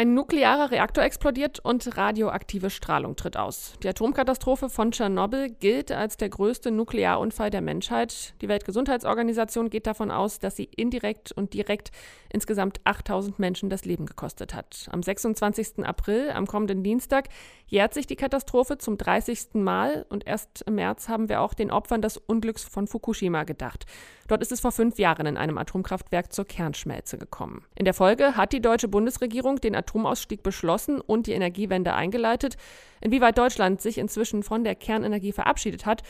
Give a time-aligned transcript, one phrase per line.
[0.00, 3.74] Ein nuklearer Reaktor explodiert und radioaktive Strahlung tritt aus.
[3.82, 8.32] Die Atomkatastrophe von Tschernobyl gilt als der größte Nuklearunfall der Menschheit.
[8.40, 11.90] Die Weltgesundheitsorganisation geht davon aus, dass sie indirekt und direkt
[12.30, 14.88] insgesamt 8000 Menschen das Leben gekostet hat.
[14.90, 15.84] Am 26.
[15.84, 17.28] April, am kommenden Dienstag,
[17.66, 19.48] jährt sich die Katastrophe zum 30.
[19.52, 23.84] Mal und erst im März haben wir auch den Opfern des Unglücks von Fukushima gedacht.
[24.28, 27.64] Dort ist es vor fünf Jahren in einem Atomkraftwerk zur Kernschmelze gekommen.
[27.74, 32.56] In der Folge hat die deutsche Bundesregierung den Atomausstieg beschlossen und die Energiewende eingeleitet.
[33.00, 36.02] Inwieweit Deutschland sich inzwischen von der Kernenergie verabschiedet hat,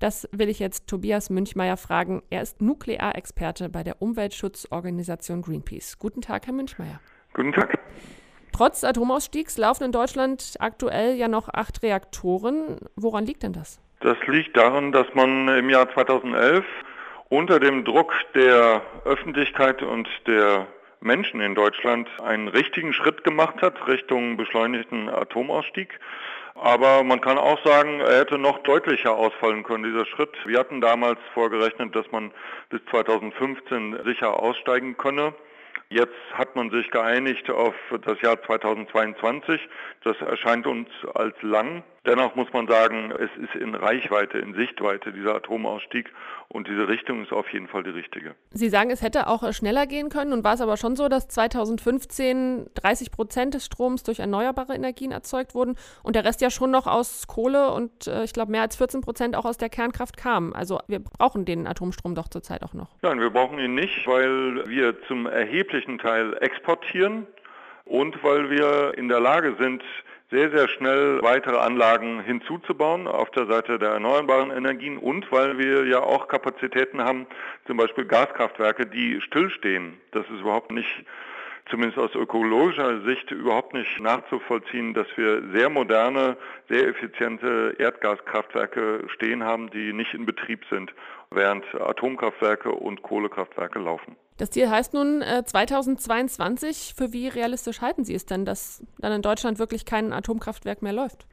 [0.00, 2.22] das will ich jetzt Tobias Münchmeier fragen.
[2.30, 5.98] Er ist Nuklearexperte bei der Umweltschutzorganisation Greenpeace.
[5.98, 7.00] Guten Tag, Herr Münchmeier.
[7.34, 7.78] Guten Tag.
[8.52, 12.78] Trotz Atomausstiegs laufen in Deutschland aktuell ja noch acht Reaktoren.
[12.96, 13.80] Woran liegt denn das?
[14.00, 16.64] Das liegt daran, dass man im Jahr 2011
[17.28, 20.68] unter dem Druck der Öffentlichkeit und der
[21.00, 25.98] Menschen in Deutschland einen richtigen Schritt gemacht hat Richtung beschleunigten Atomausstieg.
[26.54, 30.34] Aber man kann auch sagen, er hätte noch deutlicher ausfallen können, dieser Schritt.
[30.44, 32.32] Wir hatten damals vorgerechnet, dass man
[32.68, 35.34] bis 2015 sicher aussteigen könne.
[35.90, 39.58] Jetzt hat man sich geeinigt auf das Jahr 2022.
[40.04, 41.82] Das erscheint uns als lang.
[42.04, 46.10] Dennoch muss man sagen, es ist in Reichweite, in Sichtweite dieser Atomausstieg
[46.48, 48.34] und diese Richtung ist auf jeden Fall die richtige.
[48.50, 51.28] Sie sagen, es hätte auch schneller gehen können und war es aber schon so, dass
[51.28, 56.70] 2015 30 Prozent des Stroms durch erneuerbare Energien erzeugt wurden und der Rest ja schon
[56.70, 60.16] noch aus Kohle und äh, ich glaube mehr als 14 Prozent auch aus der Kernkraft
[60.16, 60.52] kam.
[60.54, 62.88] Also wir brauchen den Atomstrom doch zurzeit auch noch.
[63.02, 67.26] Nein, wir brauchen ihn nicht, weil wir zum erheblichen Teil exportieren
[67.84, 69.82] und weil wir in der Lage sind,
[70.30, 75.86] sehr, sehr schnell weitere Anlagen hinzuzubauen auf der Seite der erneuerbaren Energien und weil wir
[75.86, 77.26] ja auch Kapazitäten haben,
[77.66, 79.98] zum Beispiel Gaskraftwerke, die stillstehen.
[80.10, 81.04] Das ist überhaupt nicht
[81.70, 86.36] zumindest aus ökologischer Sicht überhaupt nicht nachzuvollziehen, dass wir sehr moderne,
[86.68, 90.92] sehr effiziente Erdgaskraftwerke stehen haben, die nicht in Betrieb sind,
[91.30, 94.16] während Atomkraftwerke und Kohlekraftwerke laufen.
[94.38, 96.94] Das Ziel heißt nun äh, 2022.
[96.96, 100.92] Für wie realistisch halten Sie es denn, dass dann in Deutschland wirklich kein Atomkraftwerk mehr
[100.92, 101.26] läuft?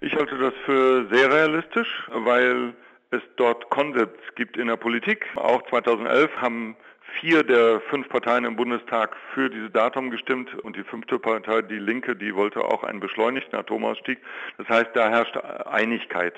[0.00, 2.74] Ich halte das für sehr realistisch, weil
[3.12, 5.24] es dort Konsens gibt in der Politik.
[5.36, 6.76] Auch 2011 haben
[7.20, 11.78] vier der fünf Parteien im Bundestag für dieses Datum gestimmt und die fünfte Partei, die
[11.78, 14.18] Linke, die wollte auch einen beschleunigten Atomausstieg.
[14.58, 16.34] Das heißt, da herrscht Einigkeit.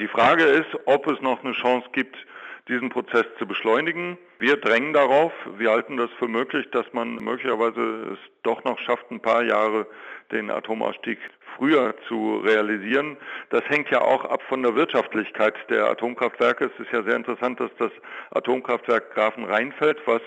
[0.00, 2.16] Die Frage ist, ob es noch eine Chance gibt,
[2.68, 4.16] diesen Prozess zu beschleunigen.
[4.38, 5.32] Wir drängen darauf.
[5.58, 9.86] Wir halten das für möglich, dass man möglicherweise es doch noch schafft, ein paar Jahre
[10.32, 11.18] den Atomausstieg
[11.56, 13.16] früher zu realisieren.
[13.50, 16.70] Das hängt ja auch ab von der Wirtschaftlichkeit der Atomkraftwerke.
[16.74, 17.92] Es ist ja sehr interessant, dass das
[18.30, 20.22] Atomkraftwerk Grafenrheinfeld, was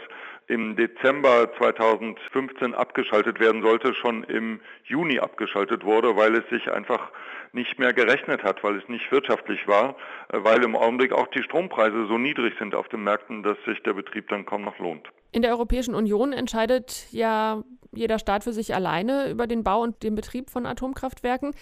[0.47, 7.11] im Dezember 2015 abgeschaltet werden sollte, schon im Juni abgeschaltet wurde, weil es sich einfach
[7.53, 9.95] nicht mehr gerechnet hat, weil es nicht wirtschaftlich war,
[10.29, 13.81] äh, weil im Augenblick auch die Strompreise so niedrig sind auf den Märkten, dass sich
[13.83, 15.07] der Betrieb dann kaum noch lohnt.
[15.31, 20.03] In der Europäischen Union entscheidet ja jeder Staat für sich alleine über den Bau und
[20.03, 21.53] den Betrieb von Atomkraftwerken.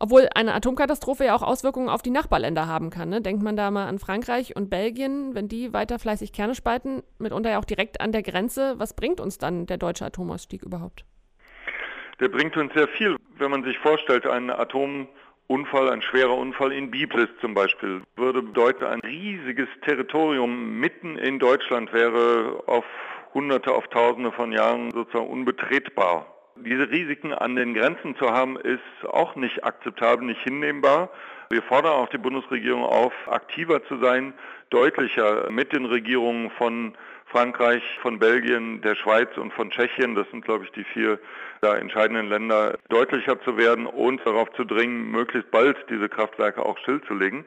[0.00, 3.08] Obwohl eine Atomkatastrophe ja auch Auswirkungen auf die Nachbarländer haben kann.
[3.08, 3.20] Ne?
[3.20, 7.50] Denkt man da mal an Frankreich und Belgien, wenn die weiter fleißig Kerne spalten, mitunter
[7.50, 8.74] ja auch direkt an der Grenze.
[8.78, 11.04] Was bringt uns dann der deutsche Atomausstieg überhaupt?
[12.20, 13.16] Der bringt uns sehr viel.
[13.38, 18.84] Wenn man sich vorstellt, ein Atomunfall, ein schwerer Unfall in Biblis zum Beispiel, würde bedeuten,
[18.84, 22.84] ein riesiges Territorium mitten in Deutschland wäre auf
[23.34, 29.08] Hunderte, auf Tausende von Jahren sozusagen unbetretbar diese Risiken an den Grenzen zu haben, ist
[29.08, 31.10] auch nicht akzeptabel, nicht hinnehmbar.
[31.50, 34.34] Wir fordern auch die Bundesregierung auf, aktiver zu sein,
[34.70, 36.94] deutlicher mit den Regierungen von
[37.26, 41.18] Frankreich, von Belgien, der Schweiz und von Tschechien, das sind, glaube ich, die vier
[41.60, 46.78] da entscheidenden Länder, deutlicher zu werden und darauf zu dringen, möglichst bald diese Kraftwerke auch
[46.78, 47.44] stillzulegen.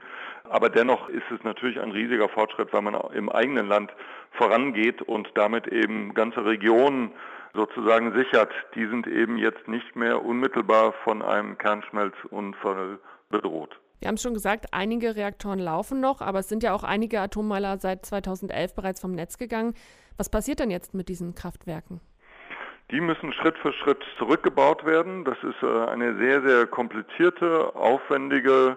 [0.49, 3.91] Aber dennoch ist es natürlich ein riesiger Fortschritt, weil man im eigenen Land
[4.31, 7.11] vorangeht und damit eben ganze Regionen
[7.53, 8.51] sozusagen sichert.
[8.75, 12.99] Die sind eben jetzt nicht mehr unmittelbar von einem Kernschmelzunfall
[13.29, 13.79] bedroht.
[13.99, 17.77] Wir haben schon gesagt, einige Reaktoren laufen noch, aber es sind ja auch einige Atommeiler
[17.77, 19.75] seit 2011 bereits vom Netz gegangen.
[20.17, 22.01] Was passiert denn jetzt mit diesen Kraftwerken?
[22.89, 25.23] Die müssen Schritt für Schritt zurückgebaut werden.
[25.23, 28.75] Das ist äh, eine sehr, sehr komplizierte, aufwendige,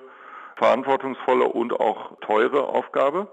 [0.57, 3.27] verantwortungsvolle und auch teure Aufgabe.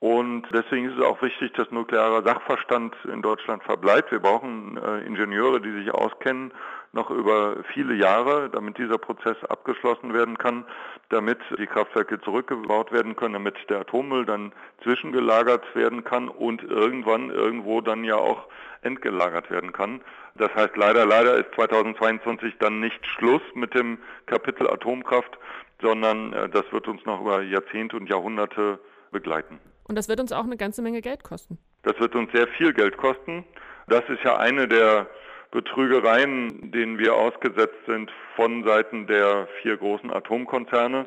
[0.00, 4.10] Und deswegen ist es auch wichtig, dass nuklearer Sachverstand in Deutschland verbleibt.
[4.10, 6.52] Wir brauchen äh, Ingenieure, die sich auskennen,
[6.92, 10.64] noch über viele Jahre, damit dieser Prozess abgeschlossen werden kann,
[11.10, 14.52] damit die Kraftwerke zurückgebaut werden können, damit der Atommüll dann
[14.82, 18.48] zwischengelagert werden kann und irgendwann irgendwo dann ja auch
[18.80, 20.00] entgelagert werden kann.
[20.34, 25.38] Das heißt, leider, leider ist 2022 dann nicht Schluss mit dem Kapitel Atomkraft,
[25.82, 28.80] sondern äh, das wird uns noch über Jahrzehnte und Jahrhunderte
[29.12, 29.60] begleiten.
[29.90, 31.58] Und das wird uns auch eine ganze Menge Geld kosten.
[31.82, 33.44] Das wird uns sehr viel Geld kosten.
[33.88, 35.08] Das ist ja eine der
[35.50, 41.06] Betrügereien, denen wir ausgesetzt sind von Seiten der vier großen Atomkonzerne,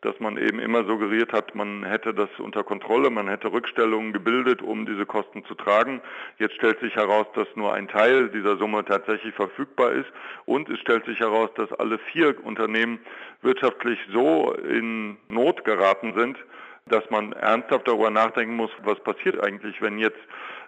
[0.00, 4.62] dass man eben immer suggeriert hat, man hätte das unter Kontrolle, man hätte Rückstellungen gebildet,
[4.62, 6.00] um diese Kosten zu tragen.
[6.38, 10.10] Jetzt stellt sich heraus, dass nur ein Teil dieser Summe tatsächlich verfügbar ist
[10.46, 12.98] und es stellt sich heraus, dass alle vier Unternehmen
[13.42, 16.38] wirtschaftlich so in Not geraten sind,
[16.86, 20.18] dass man ernsthaft darüber nachdenken muss, was passiert eigentlich, wenn jetzt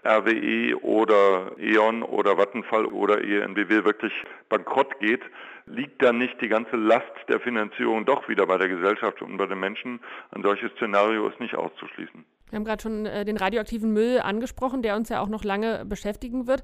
[0.04, 4.12] RWE oder E.ON oder Vattenfall oder ENBW wirklich
[4.48, 5.22] bankrott geht,
[5.66, 9.46] liegt dann nicht die ganze Last der Finanzierung doch wieder bei der Gesellschaft und bei
[9.46, 10.00] den Menschen?
[10.32, 12.24] Ein solches Szenario ist nicht auszuschließen.
[12.50, 15.84] Wir haben gerade schon äh, den radioaktiven Müll angesprochen, der uns ja auch noch lange
[15.86, 16.62] beschäftigen wird.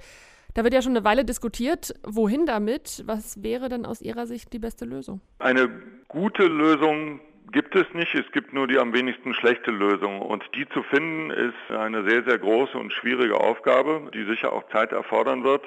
[0.54, 3.04] Da wird ja schon eine Weile diskutiert, wohin damit?
[3.06, 5.20] Was wäre denn aus Ihrer Sicht die beste Lösung?
[5.38, 5.70] Eine
[6.08, 7.20] gute Lösung
[7.52, 8.14] gibt es nicht.
[8.14, 10.20] Es gibt nur die am wenigsten schlechte Lösung.
[10.20, 14.68] Und die zu finden, ist eine sehr, sehr große und schwierige Aufgabe, die sicher auch
[14.68, 15.64] Zeit erfordern wird.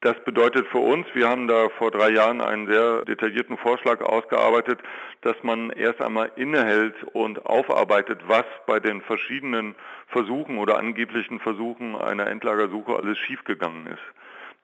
[0.00, 4.80] Das bedeutet für uns, wir haben da vor drei Jahren einen sehr detaillierten Vorschlag ausgearbeitet,
[5.22, 9.74] dass man erst einmal innehält und aufarbeitet, was bei den verschiedenen
[10.08, 14.02] Versuchen oder angeblichen Versuchen einer Endlagersuche alles schiefgegangen ist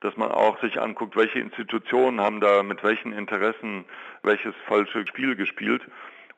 [0.03, 3.85] dass man auch sich anguckt, welche Institutionen haben da mit welchen Interessen
[4.23, 5.83] welches falsche Spiel gespielt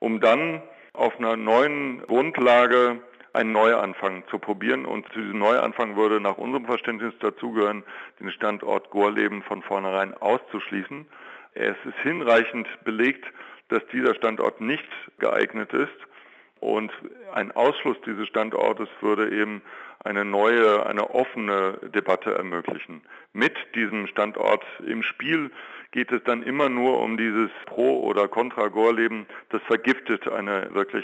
[0.04, 0.62] um dann
[0.92, 3.00] auf einer neuen Grundlage
[3.32, 4.86] einen Neuanfang zu probieren.
[4.86, 7.86] Und zu diesem Neuanfang würde nach unserem Verständnis dazugehören,
[8.20, 11.08] den Standort Gorleben von vornherein auszuschließen.
[11.54, 13.24] Es ist hinreichend belegt,
[13.70, 14.90] dass dieser Standort nicht
[15.20, 15.96] geeignet ist.
[16.64, 16.94] Und
[17.34, 19.62] ein Ausschluss dieses Standortes würde eben
[20.06, 23.02] eine neue, eine offene Debatte ermöglichen.
[23.34, 25.52] Mit diesem Standort im Spiel
[25.92, 29.26] geht es dann immer nur um dieses Pro- oder Contra-Gorleben.
[29.50, 31.04] Das vergiftet eine wirklich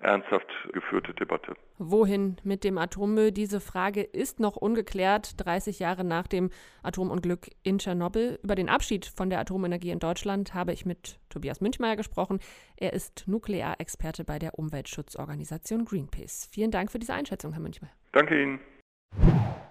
[0.00, 1.54] ernsthaft geführte Debatte.
[1.78, 3.32] Wohin mit dem Atommüll?
[3.32, 6.50] Diese Frage ist noch ungeklärt, 30 Jahre nach dem
[6.82, 8.38] Atomunglück in Tschernobyl.
[8.42, 12.40] Über den Abschied von der Atomenergie in Deutschland habe ich mit Tobias Münchmeier gesprochen.
[12.76, 16.48] Er ist Nuklearexperte bei der Umweltschutzorganisation Greenpeace.
[16.52, 17.92] Vielen Dank für diese Einschätzung, Herr Münchmeier.
[18.12, 18.60] Danke Ihnen.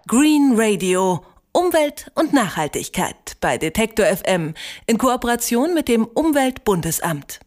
[0.07, 1.23] Green Radio.
[1.53, 4.55] Umwelt und Nachhaltigkeit bei Detektor FM
[4.87, 7.39] in Kooperation mit dem Umweltbundesamt.